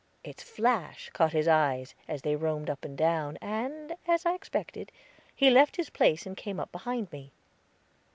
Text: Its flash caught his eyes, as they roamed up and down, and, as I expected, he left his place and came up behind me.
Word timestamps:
Its 0.23 0.41
flash 0.41 1.11
caught 1.13 1.31
his 1.31 1.47
eyes, 1.47 1.93
as 2.07 2.23
they 2.23 2.35
roamed 2.35 2.71
up 2.71 2.83
and 2.83 2.97
down, 2.97 3.37
and, 3.39 3.95
as 4.07 4.25
I 4.25 4.33
expected, 4.33 4.91
he 5.35 5.51
left 5.51 5.75
his 5.75 5.91
place 5.91 6.25
and 6.25 6.35
came 6.35 6.59
up 6.59 6.71
behind 6.71 7.11
me. 7.11 7.33